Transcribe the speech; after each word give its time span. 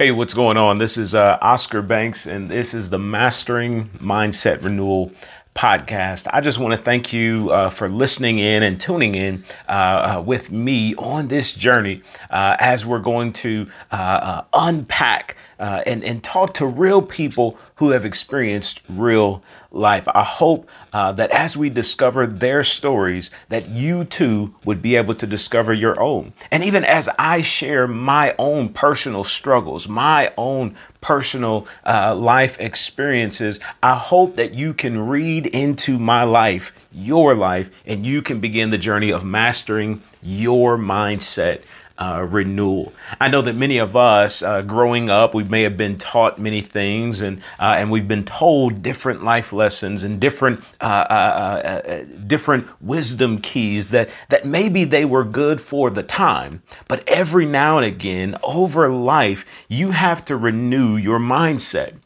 Hey, 0.00 0.12
what's 0.12 0.32
going 0.32 0.56
on? 0.56 0.78
This 0.78 0.96
is 0.96 1.14
uh, 1.14 1.36
Oscar 1.42 1.82
Banks, 1.82 2.24
and 2.24 2.50
this 2.50 2.72
is 2.72 2.88
the 2.88 2.98
Mastering 2.98 3.90
Mindset 3.98 4.64
Renewal 4.64 5.12
podcast. 5.54 6.28
I 6.32 6.40
just 6.40 6.58
want 6.58 6.72
to 6.72 6.78
thank 6.78 7.12
you 7.12 7.50
uh, 7.50 7.70
for 7.70 7.88
listening 7.88 8.38
in 8.38 8.62
and 8.62 8.80
tuning 8.80 9.14
in 9.14 9.44
uh, 9.68 9.72
uh, 10.18 10.22
with 10.24 10.50
me 10.50 10.94
on 10.94 11.28
this 11.28 11.52
journey 11.52 12.02
uh, 12.30 12.56
as 12.58 12.86
we're 12.86 13.00
going 13.00 13.32
to 13.34 13.68
uh, 13.90 13.94
uh, 13.94 14.44
unpack 14.52 15.36
and, 15.58 16.02
and 16.04 16.24
talk 16.24 16.54
to 16.54 16.64
real 16.66 17.02
people 17.02 17.58
who 17.74 17.90
have 17.90 18.06
experienced 18.06 18.80
real 18.88 19.42
life. 19.70 20.08
I 20.08 20.24
hope 20.24 20.66
that 20.92 21.30
as 21.30 21.54
we 21.54 21.68
discover 21.68 22.26
their 22.26 22.64
stories, 22.64 23.30
that 23.50 23.68
you 23.68 24.04
too 24.04 24.54
would 24.64 24.80
be 24.80 24.96
able 24.96 25.14
to 25.16 25.26
discover 25.26 25.74
your 25.74 26.00
own. 26.00 26.32
And 26.50 26.64
even 26.64 26.82
as 26.82 27.10
I 27.18 27.42
share 27.42 27.86
my 27.86 28.34
own 28.38 28.70
personal 28.70 29.22
struggles, 29.22 29.86
my 29.86 30.32
own 30.38 30.76
personal 31.02 31.66
life 31.84 32.58
experiences, 32.58 33.60
I 33.82 33.96
hope 33.96 34.36
that 34.36 34.54
you 34.54 34.72
can 34.72 35.08
read 35.08 35.39
into 35.46 35.98
my 35.98 36.24
life, 36.24 36.72
your 36.92 37.34
life, 37.34 37.70
and 37.86 38.04
you 38.06 38.22
can 38.22 38.40
begin 38.40 38.70
the 38.70 38.78
journey 38.78 39.12
of 39.12 39.24
mastering 39.24 40.02
your 40.22 40.76
mindset. 40.76 41.62
Uh, 41.98 42.26
renewal. 42.30 42.94
I 43.20 43.28
know 43.28 43.42
that 43.42 43.56
many 43.56 43.76
of 43.76 43.94
us, 43.94 44.40
uh, 44.40 44.62
growing 44.62 45.10
up, 45.10 45.34
we 45.34 45.44
may 45.44 45.64
have 45.64 45.76
been 45.76 45.98
taught 45.98 46.38
many 46.38 46.62
things, 46.62 47.20
and 47.20 47.42
uh, 47.58 47.74
and 47.76 47.90
we've 47.90 48.08
been 48.08 48.24
told 48.24 48.82
different 48.82 49.22
life 49.22 49.52
lessons 49.52 50.02
and 50.02 50.18
different 50.18 50.64
uh, 50.80 50.84
uh, 50.84 51.82
uh, 51.84 52.04
different 52.26 52.66
wisdom 52.80 53.38
keys 53.42 53.90
that 53.90 54.08
that 54.30 54.46
maybe 54.46 54.84
they 54.84 55.04
were 55.04 55.24
good 55.24 55.60
for 55.60 55.90
the 55.90 56.02
time, 56.02 56.62
but 56.88 57.06
every 57.06 57.44
now 57.44 57.76
and 57.76 57.84
again, 57.84 58.34
over 58.42 58.88
life, 58.88 59.44
you 59.68 59.90
have 59.90 60.24
to 60.24 60.38
renew 60.38 60.96
your 60.96 61.18
mindset. 61.18 61.96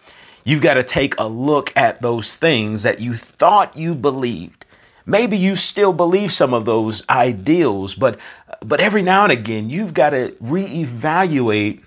You've 0.45 0.61
got 0.61 0.75
to 0.75 0.83
take 0.83 1.19
a 1.19 1.27
look 1.27 1.73
at 1.75 2.03
those 2.03 2.37
things 2.37 2.83
that 2.83 3.01
you 3.01 3.17
thought 3.17 3.77
you 3.77 3.95
believed. 3.95 4.65
Maybe 5.07 5.37
you 5.37 5.57
still 5.57 5.93
believe 5.93 6.33
some 6.33 6.55
of 6.55 6.65
those 6.65 7.03
ideals, 7.09 7.95
but 7.95 8.19
but 8.63 8.81
every 8.81 9.03
now 9.03 9.25
and 9.25 9.33
again 9.33 9.69
you've 9.69 9.95
got 9.95 10.11
to 10.11 10.33
reevaluate 10.43 11.83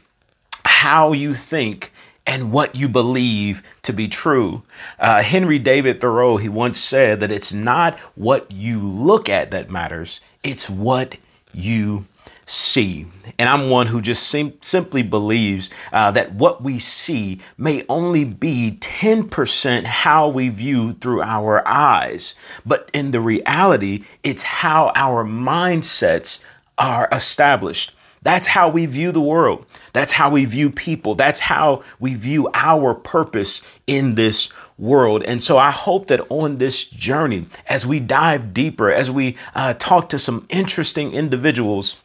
how 0.65 1.13
you 1.13 1.33
think 1.33 1.91
and 2.27 2.51
what 2.51 2.75
you 2.75 2.89
believe 2.89 3.63
to 3.83 3.93
be 3.93 4.07
true. 4.07 4.61
Uh, 4.99 5.23
Henry 5.23 5.57
David 5.57 6.01
Thoreau, 6.01 6.37
he 6.37 6.49
once 6.49 6.79
said 6.79 7.21
that 7.21 7.31
it's 7.31 7.53
not 7.53 7.97
what 8.15 8.51
you 8.51 8.79
look 8.85 9.29
at 9.29 9.49
that 9.51 9.71
matters, 9.71 10.19
it's 10.43 10.69
what 10.69 11.15
you 11.53 12.05
see. 12.45 13.05
And 13.37 13.49
I'm 13.49 13.69
one 13.69 13.87
who 13.87 14.01
just 14.01 14.27
sim- 14.27 14.57
simply 14.61 15.03
believes 15.03 15.69
uh, 15.91 16.11
that 16.11 16.33
what 16.33 16.63
we 16.63 16.79
see 16.79 17.39
may 17.57 17.83
only 17.89 18.23
be 18.23 18.77
10% 18.79 19.83
how 19.83 20.29
we 20.29 20.49
view 20.49 20.93
through 20.93 21.21
our 21.21 21.67
eyes. 21.67 22.35
But 22.65 22.89
in 22.93 23.11
the 23.11 23.21
reality, 23.21 24.03
it's 24.23 24.43
how 24.43 24.91
our 24.95 25.25
mindsets 25.25 26.41
are 26.77 27.07
established. 27.11 27.93
That's 28.21 28.47
how 28.47 28.69
we 28.69 28.85
view 28.85 29.11
the 29.11 29.21
world. 29.21 29.65
That's 29.93 30.11
how 30.11 30.29
we 30.29 30.45
view 30.45 30.69
people. 30.69 31.15
That's 31.15 31.39
how 31.39 31.83
we 31.99 32.15
view 32.15 32.49
our 32.53 32.93
purpose 32.93 33.61
in 33.85 34.15
this 34.15 34.49
world. 34.77 35.23
And 35.23 35.41
so 35.41 35.57
I 35.57 35.71
hope 35.71 36.07
that 36.07 36.21
on 36.29 36.57
this 36.57 36.83
journey, 36.83 37.45
as 37.67 37.85
we 37.85 37.99
dive 37.99 38.53
deeper, 38.53 38.91
as 38.91 39.09
we 39.09 39.37
uh, 39.55 39.75
talk 39.75 40.09
to 40.09 40.19
some 40.19 40.45
interesting 40.49 41.13
individuals, 41.13 41.97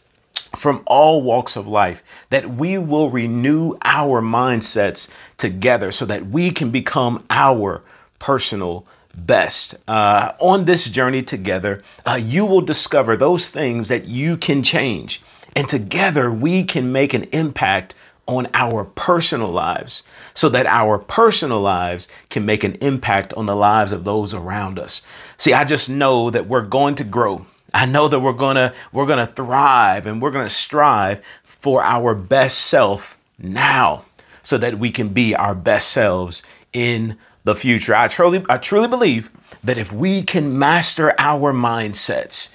from 0.56 0.82
all 0.86 1.22
walks 1.22 1.56
of 1.56 1.66
life, 1.66 2.02
that 2.30 2.54
we 2.54 2.78
will 2.78 3.10
renew 3.10 3.76
our 3.82 4.20
mindsets 4.20 5.08
together 5.36 5.90
so 5.90 6.04
that 6.06 6.26
we 6.26 6.50
can 6.50 6.70
become 6.70 7.24
our 7.30 7.82
personal 8.18 8.86
best. 9.14 9.74
Uh, 9.88 10.32
on 10.38 10.64
this 10.64 10.88
journey 10.88 11.22
together, 11.22 11.82
uh, 12.06 12.18
you 12.20 12.44
will 12.44 12.60
discover 12.60 13.16
those 13.16 13.50
things 13.50 13.88
that 13.88 14.06
you 14.06 14.36
can 14.36 14.62
change. 14.62 15.22
And 15.54 15.68
together 15.68 16.30
we 16.30 16.64
can 16.64 16.92
make 16.92 17.12
an 17.12 17.24
impact 17.24 17.94
on 18.26 18.48
our 18.54 18.84
personal 18.84 19.50
lives 19.50 20.02
so 20.32 20.48
that 20.48 20.66
our 20.66 20.96
personal 20.96 21.60
lives 21.60 22.08
can 22.30 22.46
make 22.46 22.64
an 22.64 22.74
impact 22.76 23.34
on 23.34 23.46
the 23.46 23.56
lives 23.56 23.92
of 23.92 24.04
those 24.04 24.32
around 24.32 24.78
us. 24.78 25.02
See, 25.36 25.52
I 25.52 25.64
just 25.64 25.90
know 25.90 26.30
that 26.30 26.46
we're 26.46 26.62
going 26.62 26.94
to 26.96 27.04
grow 27.04 27.46
I 27.74 27.86
know 27.86 28.08
that 28.08 28.20
we're 28.20 28.32
gonna 28.32 28.74
we're 28.92 29.06
gonna 29.06 29.26
thrive 29.26 30.06
and 30.06 30.20
we're 30.20 30.30
gonna 30.30 30.50
strive 30.50 31.24
for 31.44 31.82
our 31.82 32.14
best 32.14 32.58
self 32.66 33.16
now 33.38 34.04
so 34.42 34.58
that 34.58 34.78
we 34.78 34.90
can 34.90 35.08
be 35.08 35.34
our 35.34 35.54
best 35.54 35.88
selves 35.88 36.42
in 36.72 37.16
the 37.44 37.54
future. 37.54 37.94
I 37.94 38.08
truly 38.08 38.44
I 38.48 38.58
truly 38.58 38.88
believe 38.88 39.30
that 39.64 39.78
if 39.78 39.92
we 39.92 40.22
can 40.22 40.58
master 40.58 41.14
our 41.18 41.52
mindsets, 41.52 42.50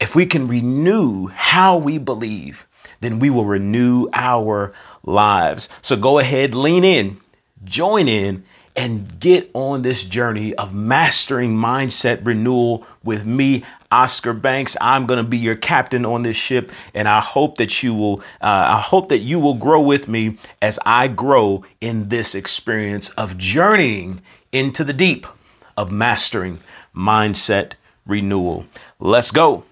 if 0.00 0.14
we 0.14 0.26
can 0.26 0.48
renew 0.48 1.28
how 1.28 1.76
we 1.76 1.98
believe, 1.98 2.66
then 3.00 3.18
we 3.18 3.30
will 3.30 3.44
renew 3.44 4.08
our 4.12 4.72
lives. 5.02 5.68
So 5.82 5.96
go 5.96 6.18
ahead, 6.18 6.54
lean 6.54 6.84
in, 6.84 7.20
join 7.64 8.08
in, 8.08 8.44
and 8.74 9.20
get 9.20 9.50
on 9.54 9.82
this 9.82 10.02
journey 10.02 10.54
of 10.54 10.74
mastering 10.74 11.56
mindset 11.56 12.24
renewal 12.24 12.86
with 13.04 13.24
me. 13.24 13.64
Oscar 13.92 14.32
Banks. 14.32 14.74
I'm 14.80 15.06
going 15.06 15.22
to 15.22 15.28
be 15.28 15.36
your 15.36 15.54
captain 15.54 16.06
on 16.06 16.22
this 16.22 16.36
ship, 16.36 16.72
and 16.94 17.06
I 17.06 17.20
hope 17.20 17.58
that 17.58 17.82
you 17.82 17.94
will. 17.94 18.20
Uh, 18.40 18.78
I 18.78 18.80
hope 18.80 19.10
that 19.10 19.18
you 19.18 19.38
will 19.38 19.54
grow 19.54 19.82
with 19.82 20.08
me 20.08 20.38
as 20.62 20.78
I 20.86 21.08
grow 21.08 21.64
in 21.80 22.08
this 22.08 22.34
experience 22.34 23.10
of 23.10 23.36
journeying 23.36 24.22
into 24.50 24.82
the 24.82 24.94
deep 24.94 25.26
of 25.76 25.92
mastering 25.92 26.60
mindset 26.96 27.72
renewal. 28.06 28.64
Let's 28.98 29.30
go. 29.30 29.64